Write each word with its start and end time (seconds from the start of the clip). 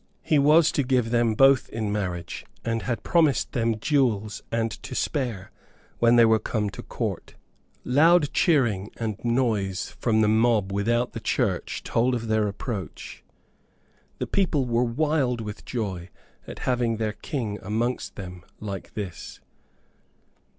He 0.23 0.39
was 0.39 0.71
to 0.71 0.81
give 0.81 1.11
them 1.11 1.35
both 1.35 1.69
in 1.69 1.91
marriage, 1.91 2.43
and 2.65 2.81
had 2.81 3.03
promised 3.03 3.51
them 3.51 3.79
jewels 3.79 4.41
and 4.51 4.71
to 4.81 4.95
spare 4.95 5.51
when 5.99 6.15
they 6.15 6.25
were 6.25 6.39
come 6.39 6.71
to 6.71 6.81
Court. 6.81 7.35
Loud 7.85 8.33
cheering 8.33 8.89
and 8.97 9.23
noise 9.23 9.95
from 9.99 10.21
the 10.21 10.27
mob 10.27 10.71
without 10.73 11.13
the 11.13 11.19
church 11.19 11.83
told 11.83 12.15
of 12.15 12.29
their 12.29 12.47
approach. 12.47 13.23
The 14.17 14.25
people 14.25 14.65
were 14.65 14.83
wild 14.83 15.39
with 15.39 15.65
joy 15.65 16.09
at 16.47 16.57
having 16.65 16.97
their 16.97 17.13
King 17.13 17.59
amongst 17.61 18.15
them 18.15 18.43
like 18.59 18.95
this. 18.95 19.39